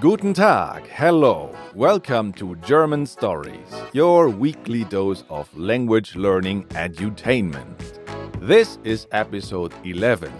[0.00, 1.54] Guten Tag, hello.
[1.74, 7.98] Welcome to German Stories, your weekly dose of language learning edutainment.
[8.40, 10.32] This is episode 11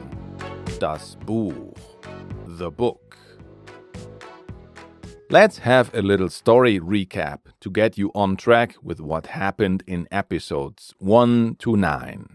[0.78, 1.76] Das Buch,
[2.46, 3.18] the book.
[5.28, 10.08] Let's have a little story recap to get you on track with what happened in
[10.10, 12.33] episodes 1 to 9.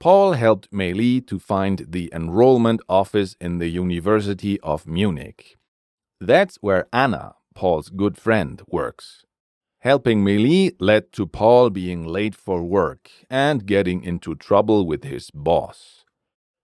[0.00, 5.58] Paul helped Meili to find the enrollment office in the University of Munich.
[6.18, 9.26] That's where Anna, Paul's good friend, works.
[9.80, 15.30] Helping Meili led to Paul being late for work and getting into trouble with his
[15.30, 16.06] boss.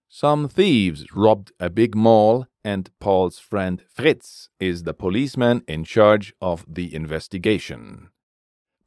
[0.08, 6.32] Some thieves robbed a big mall, and Paul's friend Fritz is the policeman in charge
[6.40, 8.08] of the investigation.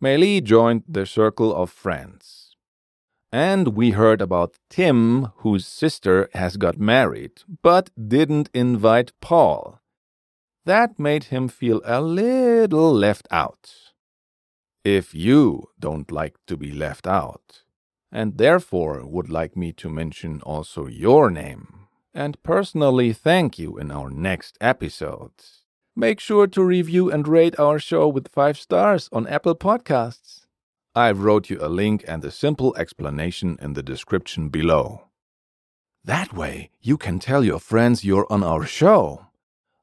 [0.04, 2.39] Meili joined the circle of friends.
[3.32, 9.80] And we heard about Tim, whose sister has got married, but didn't invite Paul.
[10.66, 13.72] That made him feel a little left out.
[14.84, 17.64] If you don't like to be left out,
[18.12, 23.92] and therefore would like me to mention also your name, and personally thank you in
[23.92, 25.34] our next episode,
[25.96, 30.39] make sure to review and rate our show with five stars on Apple Podcasts.
[31.00, 35.06] I've wrote you a link and a simple explanation in the description below.
[36.04, 39.28] That way, you can tell your friends you're on our show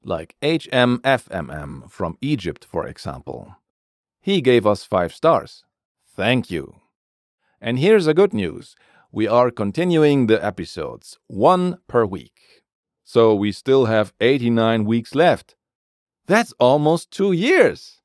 [0.04, 3.56] like HMFMM from Egypt, for example.
[4.20, 5.64] He gave us five stars.
[6.06, 6.82] Thank you.
[7.62, 8.76] And here's the good news
[9.10, 12.62] we are continuing the episodes, one per week.
[13.04, 15.56] So we still have 89 weeks left.
[16.26, 18.02] That's almost two years.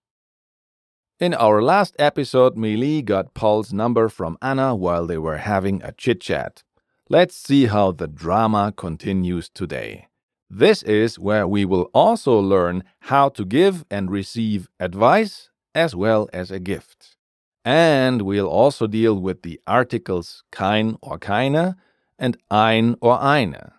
[1.21, 5.91] In our last episode, Meili got Paul's number from Anna while they were having a
[5.91, 6.63] chit chat.
[7.09, 10.07] Let's see how the drama continues today.
[10.49, 16.27] This is where we will also learn how to give and receive advice as well
[16.33, 17.17] as a gift.
[17.63, 21.75] And we'll also deal with the articles kein or keine
[22.17, 23.73] and ein or eine,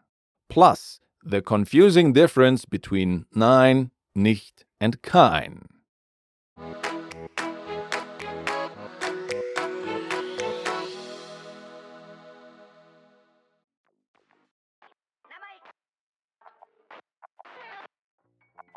[0.49, 5.72] plus the confusing difference between nein, nicht, and kein.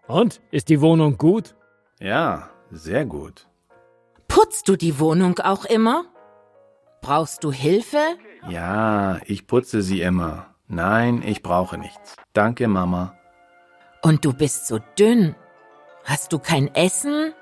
[0.07, 0.41] Und?
[0.51, 1.55] Ist die Wohnung gut?
[1.99, 3.47] Ja, sehr gut.
[4.27, 6.05] Putzt du die Wohnung auch immer?
[7.01, 8.03] Brauchst du Hilfe?
[8.49, 10.47] Ja, ich putze sie immer.
[10.67, 12.15] Nein, ich brauche nichts.
[12.33, 13.15] Danke, Mama.
[14.01, 15.35] Und du bist so dünn.
[16.03, 17.33] Hast du kein Essen?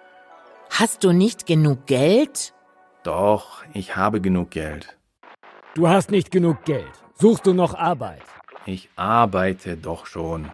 [0.70, 2.54] Hast du nicht genug Geld?
[3.04, 4.98] Doch, ich habe genug Geld.
[5.76, 6.92] Du hast nicht genug Geld.
[7.16, 8.22] Suchst du noch Arbeit?
[8.66, 10.52] Ich arbeite doch schon.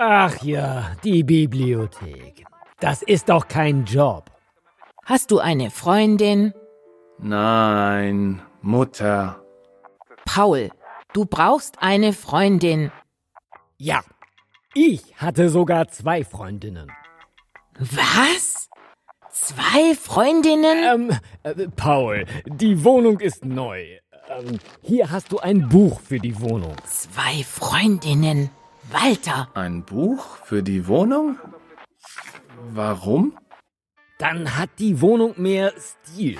[0.00, 2.44] Ach ja, die Bibliothek.
[2.78, 4.30] Das ist doch kein Job.
[5.04, 6.54] Hast du eine Freundin?
[7.18, 9.42] Nein, Mutter.
[10.24, 10.70] Paul,
[11.12, 12.92] du brauchst eine Freundin.
[13.76, 14.02] Ja,
[14.72, 16.92] ich hatte sogar zwei Freundinnen.
[17.80, 18.68] Was?
[19.30, 21.10] Zwei Freundinnen?
[21.10, 23.84] Ähm, äh, Paul, die Wohnung ist neu.
[24.28, 26.76] Ähm, hier hast du ein Buch für die Wohnung.
[26.84, 28.50] Zwei Freundinnen.
[28.90, 29.48] Walter.
[29.54, 31.38] Ein Buch für die Wohnung?
[32.70, 33.36] Warum?
[34.18, 36.38] Dann hat die Wohnung mehr Stil.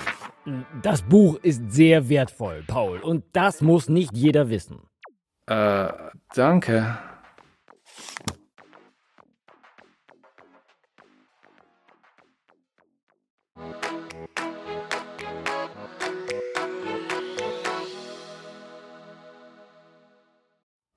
[0.83, 4.81] Das Buch ist sehr wertvoll, Paul, und das muss nicht jeder wissen.
[5.47, 5.89] Äh,
[6.35, 6.99] danke.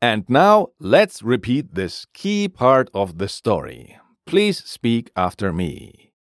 [0.02, 4.00] And now let's repeat this key part of the story.
[4.26, 6.12] Please speak after me.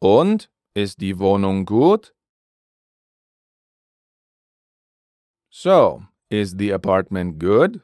[0.00, 2.12] Und ist die Wohnung gut?
[5.50, 7.82] So, is the apartment good?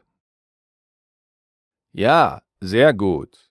[1.93, 3.51] Ja, sehr gut.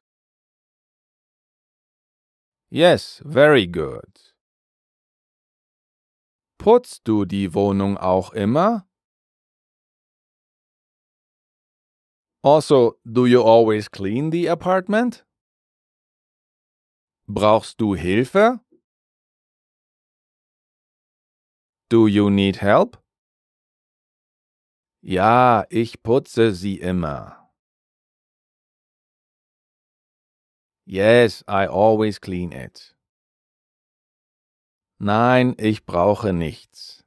[2.69, 4.33] Yes, very good.
[6.57, 8.87] Putzt du die Wohnung auch immer?
[12.45, 15.25] Also, do you always clean the apartment?
[17.27, 18.59] Brauchst du Hilfe?
[21.89, 23.01] Do you need help?
[25.01, 27.49] Ja, ich putze sie immer.
[30.85, 32.95] Yes, I always clean it.
[34.99, 37.03] Nein, ich brauche nichts.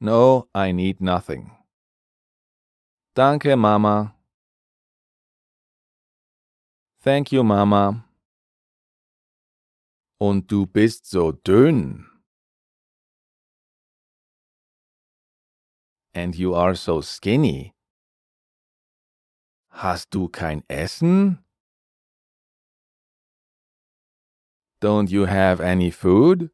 [0.00, 1.50] No, I need nothing.
[3.16, 4.12] Danke, Mama.
[6.98, 8.04] Thank you, Mama.
[10.18, 12.06] Und du bist so dünn.
[16.12, 17.72] And you are so skinny.
[19.70, 21.38] Hast du kein Essen?
[24.80, 26.50] Don't you have any food?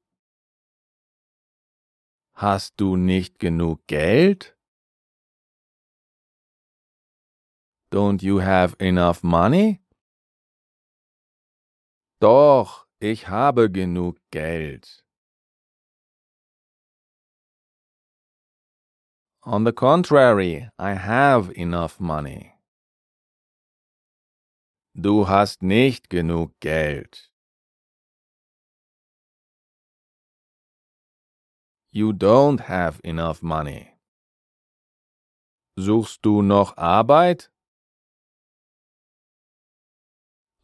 [2.34, 4.59] Hast du nicht genug Geld?
[7.90, 9.80] Don't you have enough money?
[12.20, 15.04] Doch, ich habe genug Geld.
[19.42, 22.52] On the contrary, I have enough money.
[24.94, 27.32] Du hast nicht genug Geld.
[31.90, 33.96] You don't have enough money.
[35.76, 37.50] Suchst du noch Arbeit?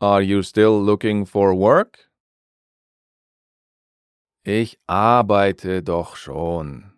[0.00, 2.10] Are you still looking for work?
[4.44, 6.92] Ich arbeite doch schon.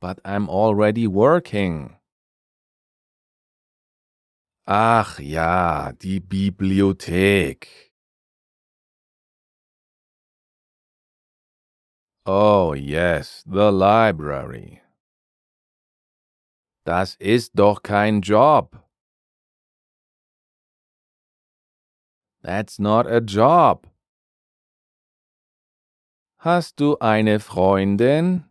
[0.00, 1.96] But I'm already working.
[4.66, 7.90] Ach ja, die Bibliothek.
[12.26, 14.82] Oh yes, the library.
[16.84, 18.87] Das ist doch kein Job.
[22.48, 23.86] That's not a job.
[26.38, 28.44] Hast du eine Freundin?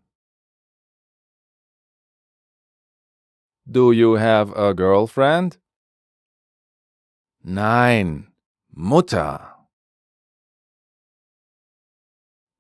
[3.66, 5.58] Do you have a girlfriend?
[7.42, 8.28] Nein,
[8.72, 9.56] Mutter.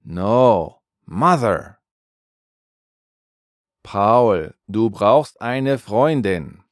[0.04, 1.78] No, Mother.
[3.84, 6.64] Paul, du brauchst eine Freundin.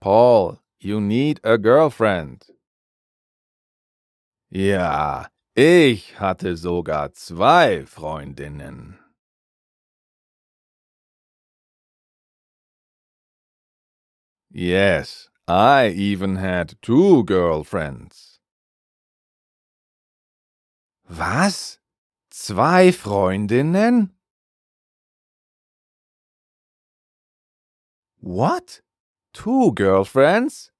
[0.00, 2.46] Paul, you need a girlfriend.
[4.50, 8.98] Ja, ich hatte sogar zwei Freundinnen.
[14.50, 18.40] Yes, I even had two girlfriends.
[21.08, 21.80] Was?
[22.30, 24.14] Zwei Freundinnen?
[28.20, 28.82] What?
[29.38, 30.72] Two girlfriends?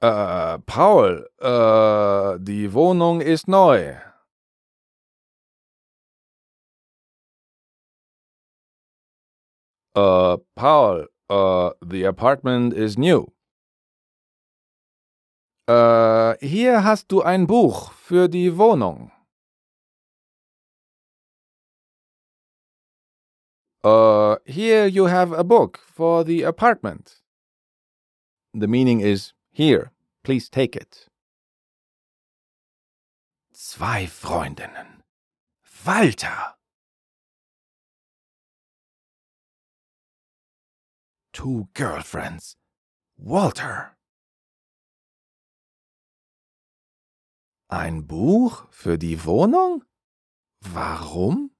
[0.00, 3.96] Äh, Paul, äh, die Wohnung ist neu.
[9.96, 13.32] Uh, Paul, uh, the apartment is new.
[15.68, 19.10] Uh, hier hast du ein Buch für die Wohnung.
[23.84, 27.20] Uh, here you have a book for the apartment.
[28.54, 29.90] The meaning is here,
[30.22, 31.08] please take it.
[33.52, 35.02] Zwei Freundinnen.
[35.84, 36.54] Walter.
[41.32, 42.56] Two girlfriends.
[43.16, 43.96] Walter.
[47.68, 49.82] Ein Buch für die Wohnung?
[50.60, 51.51] Warum?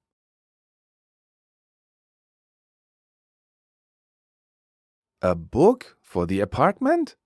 [5.25, 7.17] A book for the apartment?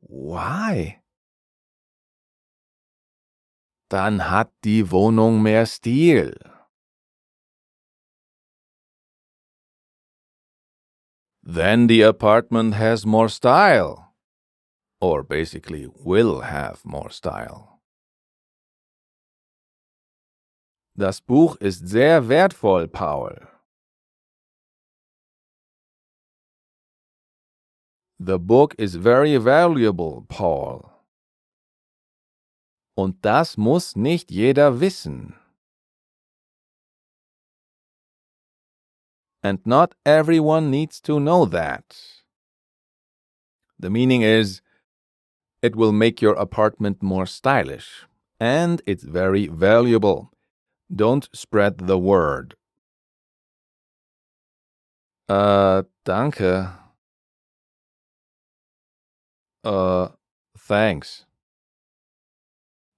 [0.00, 1.00] Why?
[3.88, 6.34] Dann hat die Wohnung mehr Stil.
[11.44, 14.14] Then the apartment has more style.
[15.00, 17.78] Or basically will have more style.
[20.96, 23.53] Das Buch ist sehr wertvoll, Paul.
[28.18, 30.90] The book is very valuable, Paul.
[32.96, 35.34] Und das muss nicht jeder wissen.
[39.42, 41.96] And not everyone needs to know that.
[43.78, 44.62] The meaning is,
[45.60, 48.06] it will make your apartment more stylish,
[48.38, 50.30] and it's very valuable.
[50.94, 52.54] Don't spread the word.
[55.28, 56.83] Uh, danke.
[59.64, 60.08] Uh,
[60.58, 61.24] thanks.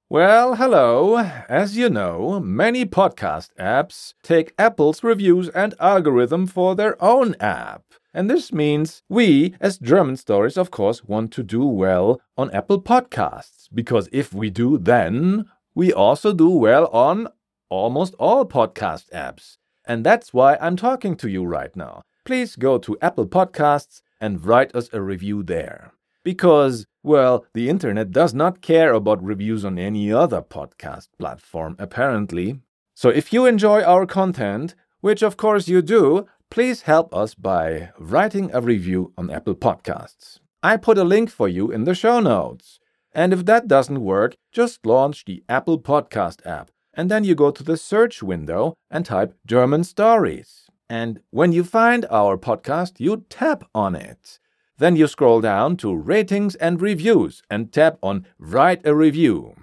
[0.09, 1.17] Well, hello.
[1.49, 7.83] As you know, many podcast apps take Apple's reviews and algorithm for their own app.
[8.15, 12.81] And this means we, as German Stories, of course, want to do well on Apple
[12.81, 13.69] Podcasts.
[13.75, 17.29] Because if we do, then we also do well on
[17.69, 19.57] almost all podcast apps.
[19.85, 22.03] And that's why I'm talking to you right now.
[22.25, 25.93] Please go to Apple Podcasts and write us a review there.
[26.27, 32.49] Because, well, the internet does not care about reviews on any other podcast platform, apparently.
[32.95, 37.91] So if you enjoy our content, which of course you do, please help us by
[37.97, 40.41] writing a review on Apple Podcasts.
[40.65, 42.81] I put a link for you in the show notes.
[43.13, 47.51] And if that doesn't work, just launch the Apple Podcast app and then you go
[47.51, 50.67] to the search window and type German Stories.
[50.89, 54.39] And when you find our podcast, you tap on it.
[54.79, 59.55] Then you scroll down to Ratings and Reviews and tap on Write a Review.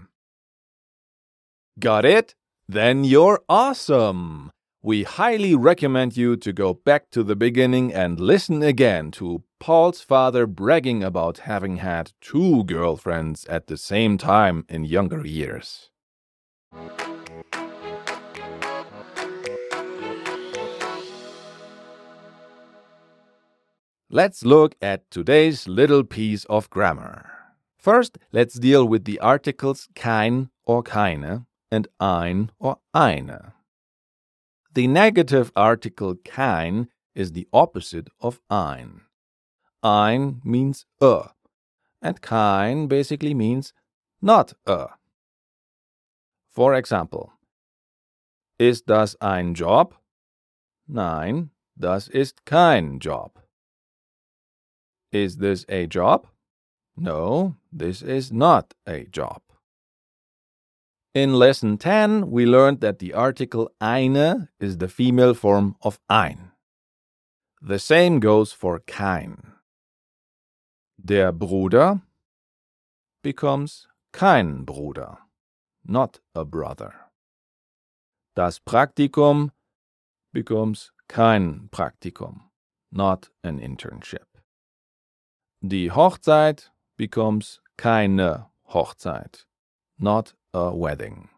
[1.79, 2.35] Got it?
[2.67, 4.51] Then you're awesome!
[4.81, 10.01] We highly recommend you to go back to the beginning and listen again to Paul's
[10.01, 15.89] father bragging about having had two girlfriends at the same time in younger years.
[24.15, 27.31] Let's look at today's little piece of grammar.
[27.75, 33.55] First, let's deal with the articles kein or keine and ein or eine.
[34.71, 39.01] The negative article kein is the opposite of ein.
[39.81, 41.29] Ein means a,
[41.99, 43.73] and kein basically means
[44.21, 44.89] not a.
[46.51, 47.31] For example,
[48.59, 49.95] ist das ein Job?
[50.87, 53.42] Nein, das ist kein Job.
[55.13, 56.25] Is this a job?
[56.97, 59.43] No, this is not a job.
[61.13, 66.51] In lesson 10, we learned that the article eine is the female form of ein.
[67.61, 69.53] The same goes for kein.
[70.99, 72.01] Der Bruder
[73.21, 75.19] becomes kein Bruder,
[75.85, 77.11] not a brother.
[78.35, 79.51] Das Praktikum
[80.33, 82.49] becomes kein Praktikum,
[82.91, 84.32] not an internship.
[85.65, 89.45] Die Hochzeit becomes keine Hochzeit,
[89.97, 91.29] not a wedding.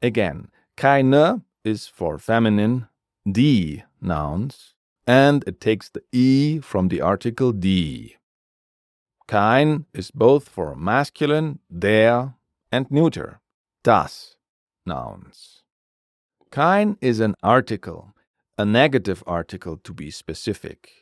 [0.00, 2.88] Again, keine is for feminine,
[3.30, 4.72] die nouns,
[5.06, 8.16] and it takes the e from the article die.
[9.26, 12.32] Kein is both for masculine, der,
[12.72, 13.42] and neuter,
[13.84, 14.36] das
[14.86, 15.64] nouns.
[16.50, 18.14] Kein is an article,
[18.56, 21.00] a negative article to be specific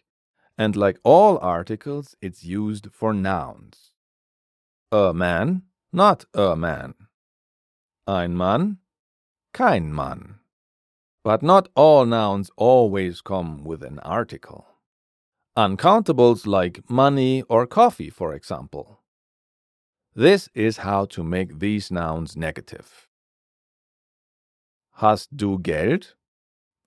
[0.59, 3.93] and like all articles, it's used for nouns.
[4.91, 5.63] A man,
[5.93, 6.95] not a man.
[8.07, 8.79] Ein Mann,
[9.55, 10.41] kein Mann.
[11.23, 14.67] But not all nouns always come with an article.
[15.57, 19.01] Uncountables like money or coffee, for example.
[20.15, 23.09] This is how to make these nouns negative.
[24.97, 26.17] Hast du Geld?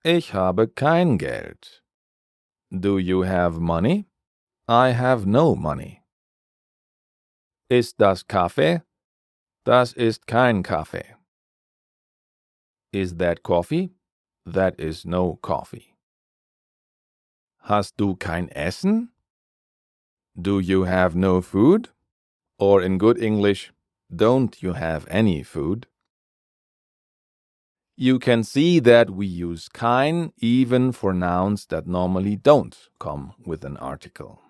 [0.03, 1.80] Ich habe kein Geld.
[2.71, 4.05] Do you have money?
[4.65, 6.03] I have no money.
[7.69, 8.81] Ist das Kaffee?
[9.65, 11.15] Das ist kein Kaffee.
[12.93, 13.91] Is that coffee?
[14.45, 15.95] That is no coffee.
[17.63, 19.09] Hast du kein Essen?
[20.41, 21.89] Do you have no food?
[22.57, 23.73] Or in good English,
[24.09, 25.87] don't you have any food?
[27.95, 33.63] You can see that we use kein even for nouns that normally don't come with
[33.63, 34.41] an article.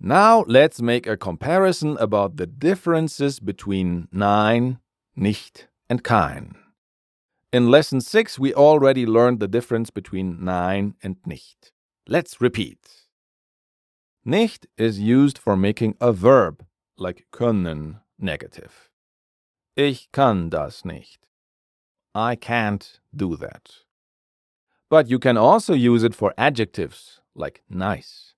[0.00, 4.78] Now let's make a comparison about the differences between nein,
[5.14, 6.56] nicht, and kein.
[7.52, 11.70] In lesson 6, we already learned the difference between nein and nicht.
[12.08, 12.78] Let's repeat.
[14.24, 16.64] Nicht is used for making a verb,
[16.96, 18.90] like können, negative.
[19.76, 21.28] Ich kann das nicht.
[22.14, 23.70] I can't do that.
[24.90, 28.34] But you can also use it for adjectives like nice.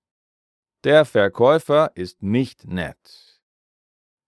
[0.83, 3.35] Der Verkäufer ist nicht nett.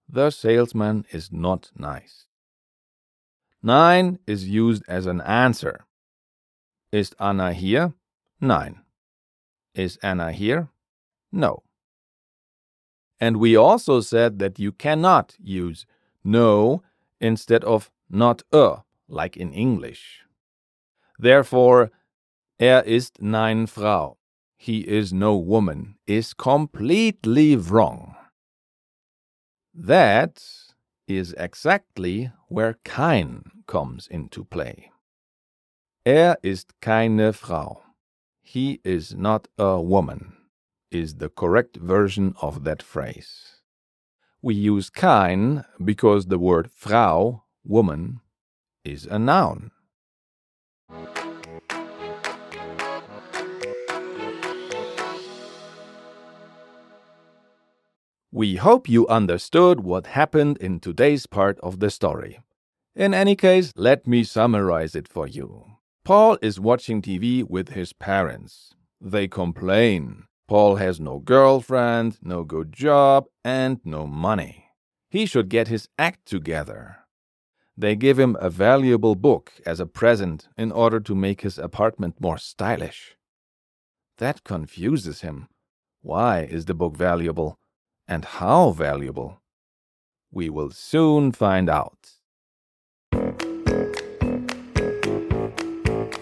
[0.09, 2.25] The salesman is not nice.
[3.61, 5.85] Nein is used as an answer.
[6.91, 7.93] Ist Anna hier?
[8.41, 8.81] Nein.
[9.73, 10.69] Is Anna here?
[11.31, 11.63] No.
[13.19, 15.85] And we also said that you cannot use
[16.23, 16.81] no
[17.19, 20.23] instead of not a like in English.
[21.19, 21.91] Therefore,
[22.59, 24.17] er ist nein Frau,
[24.57, 28.15] he is no woman, is completely wrong.
[29.73, 30.43] That
[31.07, 34.91] is exactly where kein comes into play.
[36.05, 37.83] Er ist keine Frau.
[38.41, 40.37] He is not a woman,
[40.89, 43.61] is the correct version of that phrase.
[44.41, 48.21] We use kein because the word Frau woman
[48.87, 49.71] is a noun.
[58.31, 62.39] We hope you understood what happened in today's part of the story.
[62.95, 65.65] In any case, let me summarize it for you.
[66.05, 68.73] Paul is watching TV with his parents.
[69.01, 70.23] They complain.
[70.47, 74.65] Paul has no girlfriend, no good job, and no money.
[75.09, 77.06] He should get his act together.
[77.79, 82.19] They give him a valuable book as a present in order to make his apartment
[82.19, 83.15] more stylish.
[84.17, 85.47] That confuses him.
[86.01, 87.59] Why is the book valuable?
[88.07, 89.41] And how valuable?
[90.31, 92.13] We will soon find out.